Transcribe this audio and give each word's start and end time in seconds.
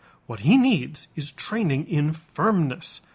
What 0.25 0.39
he 0.39 0.57
needs 0.57 1.09
is 1.15 1.31
training 1.31 1.87
in 1.87 2.11
firmness. 2.13 3.01